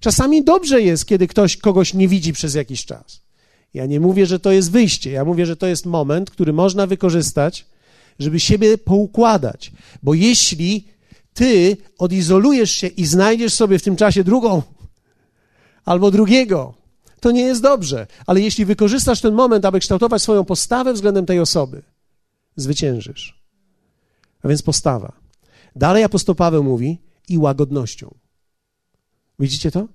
[0.00, 3.29] Czasami dobrze jest, kiedy ktoś kogoś nie widzi przez jakiś czas.
[3.74, 6.86] Ja nie mówię, że to jest wyjście, ja mówię, że to jest moment, który można
[6.86, 7.66] wykorzystać,
[8.18, 9.72] żeby siebie poukładać.
[10.02, 10.88] Bo jeśli
[11.34, 14.62] ty odizolujesz się i znajdziesz sobie w tym czasie drugą
[15.84, 16.74] albo drugiego,
[17.20, 18.06] to nie jest dobrze.
[18.26, 21.82] Ale jeśli wykorzystasz ten moment, aby kształtować swoją postawę względem tej osoby,
[22.56, 23.40] zwyciężysz.
[24.42, 25.12] A więc postawa.
[25.76, 28.14] Dalej apostoł Paweł mówi i łagodnością.
[29.38, 29.88] Widzicie to?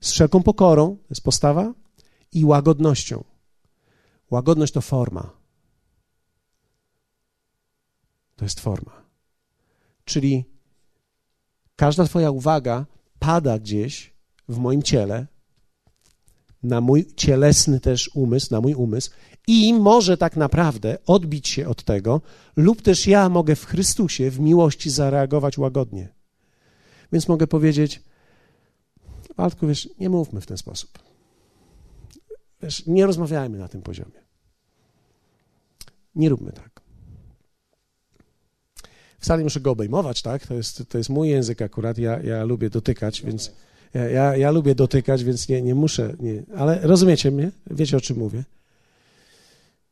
[0.00, 1.72] Z wszelką pokorą, to jest postawa,
[2.36, 3.24] i łagodnością.
[4.30, 5.30] Łagodność to forma.
[8.36, 8.92] To jest forma.
[10.04, 10.44] Czyli
[11.76, 12.86] każda Twoja uwaga
[13.18, 14.12] pada gdzieś
[14.48, 15.26] w moim ciele,
[16.62, 19.10] na mój cielesny też umysł, na mój umysł
[19.46, 22.20] i może tak naprawdę odbić się od tego,
[22.56, 26.08] lub też ja mogę w Chrystusie, w miłości zareagować łagodnie.
[27.12, 28.02] Więc mogę powiedzieć,
[29.36, 31.05] Waldku, wiesz, nie mówmy w ten sposób.
[32.62, 34.26] Wiesz, nie rozmawiajmy na tym poziomie.
[36.14, 36.80] Nie róbmy tak.
[39.18, 40.46] Wcale nie muszę go obejmować, tak?
[40.46, 43.52] To jest, to jest mój język akurat, ja, ja lubię dotykać, więc
[43.94, 46.42] ja, ja, ja lubię dotykać, więc nie, nie muszę, nie.
[46.56, 47.50] ale rozumiecie mnie?
[47.70, 48.44] Wiecie, o czym mówię?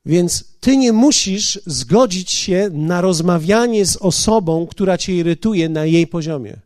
[0.07, 6.07] Więc ty nie musisz zgodzić się na rozmawianie z osobą, która cię irytuje na jej
[6.07, 6.57] poziomie.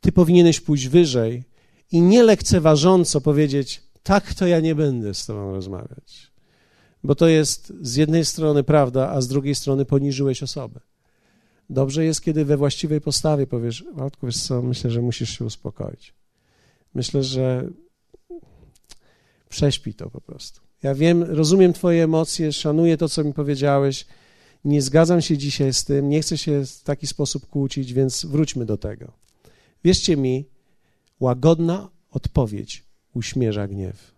[0.00, 1.44] Ty powinieneś pójść wyżej
[1.92, 6.32] i nie lekceważąco powiedzieć: Tak, to ja nie będę z tobą rozmawiać.
[7.04, 10.80] Bo to jest z jednej strony prawda, a z drugiej strony poniżyłeś osobę.
[11.70, 16.14] Dobrze jest, kiedy we właściwej postawie powiesz: Waldku, wiesz co, myślę, że musisz się uspokoić.
[16.94, 17.68] Myślę, że
[19.48, 20.60] prześpij to po prostu.
[20.82, 24.06] Ja wiem, rozumiem Twoje emocje, szanuję to, co mi powiedziałeś.
[24.64, 28.64] Nie zgadzam się dzisiaj z tym, nie chcę się w taki sposób kłócić, więc wróćmy
[28.66, 29.12] do tego.
[29.84, 30.48] Wierzcie mi,
[31.20, 32.85] łagodna odpowiedź
[33.16, 34.14] uśmierza gniew.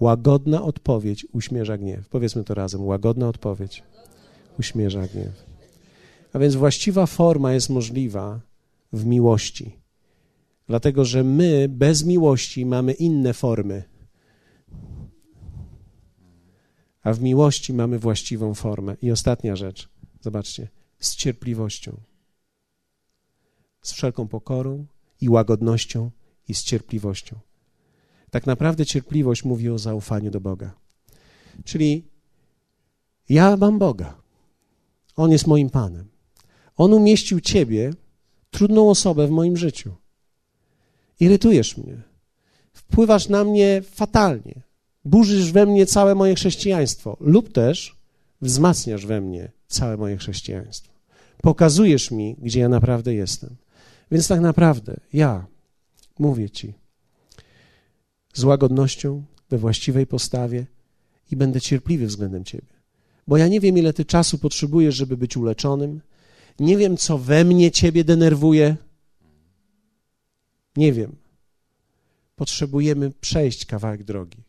[0.00, 2.08] Łagodna odpowiedź uśmierza gniew.
[2.08, 2.86] Powiedzmy to razem.
[2.86, 3.82] Łagodna odpowiedź
[4.58, 5.44] uśmierza gniew.
[6.32, 8.40] A więc właściwa forma jest możliwa
[8.92, 9.78] w miłości.
[10.66, 13.82] Dlatego, że my bez miłości mamy inne formy.
[17.02, 18.96] A w miłości mamy właściwą formę.
[19.02, 19.88] I ostatnia rzecz,
[20.20, 20.68] zobaczcie,
[20.98, 22.00] z cierpliwością
[23.82, 24.86] z wszelką pokorą
[25.20, 26.10] i łagodnością
[26.48, 27.38] i z cierpliwością.
[28.30, 30.74] Tak naprawdę cierpliwość mówi o zaufaniu do Boga.
[31.64, 32.04] Czyli
[33.28, 34.14] ja mam Boga.
[35.16, 36.08] On jest moim Panem.
[36.76, 37.90] On umieścił Ciebie,
[38.50, 39.94] trudną osobę w moim życiu.
[41.20, 42.02] Irytujesz mnie.
[42.72, 44.62] Wpływasz na mnie fatalnie.
[45.04, 47.96] Burzysz we mnie całe moje chrześcijaństwo, lub też
[48.40, 50.92] wzmacniasz we mnie całe moje chrześcijaństwo.
[51.42, 53.56] Pokazujesz mi, gdzie ja naprawdę jestem.
[54.10, 55.46] Więc tak naprawdę ja
[56.18, 56.74] mówię Ci
[58.38, 60.66] z łagodnością, we właściwej postawie
[61.30, 62.72] i będę cierpliwy względem Ciebie.
[63.26, 66.00] Bo ja nie wiem, ile Ty czasu potrzebujesz, żeby być uleczonym.
[66.60, 68.76] Nie wiem, co we mnie Ciebie denerwuje.
[70.76, 71.16] Nie wiem.
[72.36, 74.42] Potrzebujemy przejść kawałek drogi.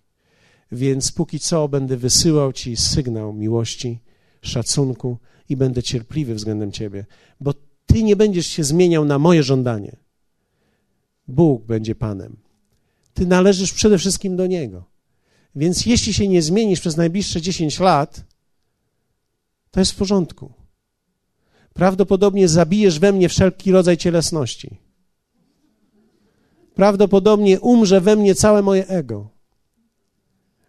[0.71, 3.99] Więc póki co będę wysyłał Ci sygnał miłości,
[4.41, 5.17] szacunku
[5.49, 7.05] i będę cierpliwy względem Ciebie,
[7.39, 7.53] bo
[7.85, 9.95] ty nie będziesz się zmieniał na moje żądanie.
[11.27, 12.48] Bóg będzie Panem.
[13.19, 14.83] Ty należysz przede wszystkim do Niego.
[15.55, 18.23] Więc jeśli się nie zmienisz przez najbliższe 10 lat,
[19.71, 20.53] to jest w porządku.
[21.73, 24.77] Prawdopodobnie zabijesz we mnie wszelki rodzaj cielesności.
[26.75, 29.29] Prawdopodobnie umrze we mnie całe moje ego.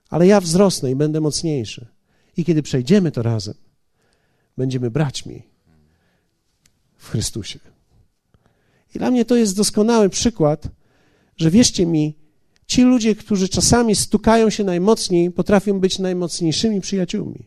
[0.08, 1.86] Ale ja wzrosnę i będę mocniejszy.
[2.36, 3.54] I kiedy przejdziemy to razem,
[4.56, 5.42] będziemy braćmi
[6.96, 7.58] w Chrystusie.
[8.94, 10.68] I dla mnie to jest doskonały przykład,
[11.36, 12.19] że wierzcie mi,
[12.70, 17.46] ci ludzie, którzy czasami stukają się najmocniej, potrafią być najmocniejszymi przyjaciółmi.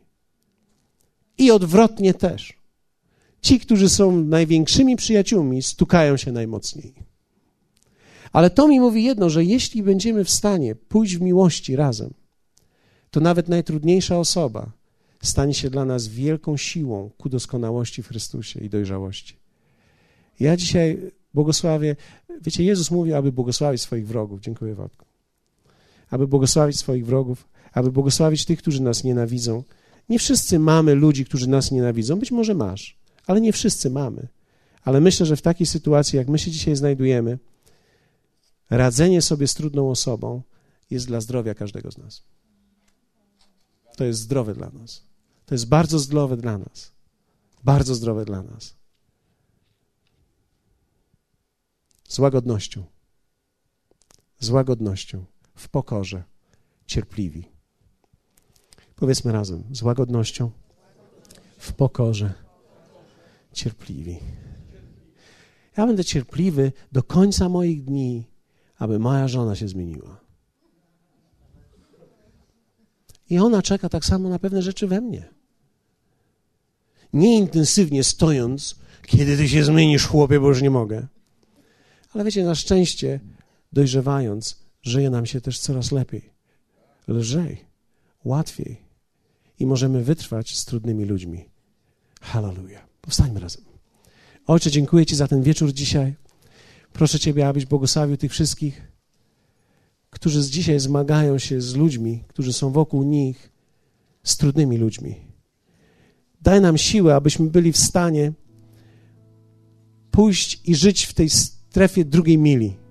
[1.38, 2.54] I odwrotnie też.
[3.42, 6.94] Ci, którzy są największymi przyjaciółmi, stukają się najmocniej.
[8.32, 12.14] Ale to mi mówi jedno, że jeśli będziemy w stanie pójść w miłości razem,
[13.12, 14.72] to nawet najtrudniejsza osoba
[15.22, 19.36] stanie się dla nas wielką siłą ku doskonałości w Chrystusie i dojrzałości.
[20.40, 21.96] Ja dzisiaj błogosławię,
[22.42, 24.42] wiecie, Jezus mówi, aby błogosławić swoich wrogów.
[24.42, 25.13] Dziękuję, Władku.
[26.14, 29.64] Aby błogosławić swoich wrogów, aby błogosławić tych, którzy nas nienawidzą.
[30.10, 32.20] Nie wszyscy mamy ludzi, którzy nas nienawidzą.
[32.20, 32.98] Być może masz,
[33.28, 34.28] ale nie wszyscy mamy.
[34.84, 37.40] Ale myślę, że w takiej sytuacji, jak my się dzisiaj znajdujemy,
[38.70, 40.42] radzenie sobie z trudną osobą
[40.90, 42.24] jest dla zdrowia każdego z nas.
[43.98, 45.04] To jest zdrowe dla nas.
[45.46, 46.92] To jest bardzo zdrowe dla nas.
[47.64, 48.76] Bardzo zdrowe dla nas.
[52.08, 52.84] Z łagodnością.
[54.40, 55.26] Z łagodnością,
[55.56, 56.24] w pokorze,
[56.86, 57.46] cierpliwi.
[58.96, 60.52] Powiedzmy razem, z łagodnością,
[61.58, 62.34] w pokorze,
[63.54, 64.20] cierpliwi.
[65.78, 68.28] Ja będę cierpliwy do końca moich dni,
[68.78, 70.20] aby moja żona się zmieniła.
[73.30, 75.30] I ona czeka tak samo na pewne rzeczy we mnie.
[77.14, 78.76] Nie intensywnie stojąc,
[79.08, 81.08] kiedy ty się zmienisz, chłopie, bo już nie mogę.
[82.14, 83.20] Ale wiecie, na szczęście,
[83.74, 86.30] dojrzewając, żyje nam się też coraz lepiej,
[87.08, 87.66] lżej,
[88.24, 88.82] łatwiej
[89.60, 91.46] i możemy wytrwać z trudnymi ludźmi.
[92.22, 92.88] Hallelujah.
[93.02, 93.64] Powstańmy razem.
[94.48, 96.16] Ojcze, dziękuję Ci za ten wieczór dzisiaj.
[96.94, 98.82] Proszę Ciebie, abyś błogosławił tych wszystkich,
[100.10, 103.50] którzy dzisiaj zmagają się z ludźmi, którzy są wokół nich,
[104.24, 105.16] z trudnymi ludźmi.
[106.42, 108.34] Daj nam siłę, abyśmy byli w stanie
[110.12, 112.83] pójść i żyć w tej strefie drugiej mili.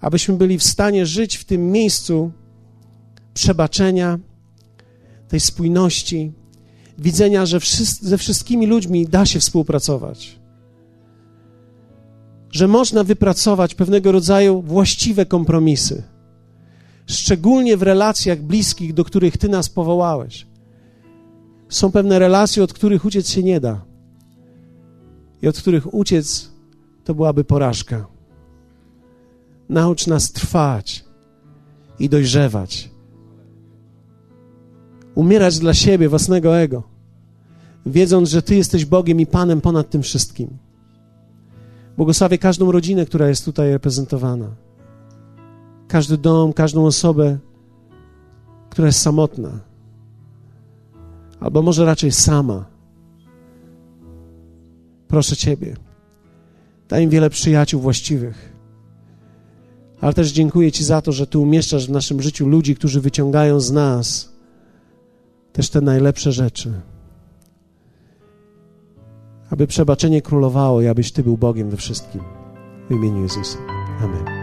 [0.00, 2.32] Abyśmy byli w stanie żyć w tym miejscu
[3.34, 4.18] przebaczenia,
[5.28, 6.32] tej spójności,
[6.98, 7.58] widzenia, że
[8.00, 10.38] ze wszystkimi ludźmi da się współpracować.
[12.50, 16.02] Że można wypracować pewnego rodzaju właściwe kompromisy,
[17.06, 20.46] szczególnie w relacjach bliskich, do których Ty nas powołałeś.
[21.68, 23.84] Są pewne relacje, od których uciec się nie da,
[25.42, 26.50] i od których uciec
[27.04, 28.17] to byłaby porażka.
[29.68, 31.04] Naucz nas trwać
[31.98, 32.90] i dojrzewać
[35.18, 36.82] umierać dla siebie, własnego ego,
[37.86, 40.48] wiedząc, że Ty jesteś Bogiem i Panem ponad tym wszystkim.
[41.96, 44.46] Błogosławię każdą rodzinę, która jest tutaj reprezentowana.
[45.88, 47.38] Każdy dom, każdą osobę,
[48.70, 49.50] która jest samotna.
[51.40, 52.64] Albo może raczej sama.
[55.08, 55.76] Proszę Ciebie,
[56.88, 58.47] daj im wiele przyjaciół właściwych.
[60.00, 63.60] Ale też dziękuję Ci za to, że Ty umieszczasz w naszym życiu ludzi, którzy wyciągają
[63.60, 64.32] z nas
[65.52, 66.72] też te najlepsze rzeczy.
[69.50, 72.20] Aby przebaczenie królowało i abyś Ty był Bogiem we wszystkim.
[72.90, 73.58] W imieniu Jezusa.
[74.00, 74.37] Amen.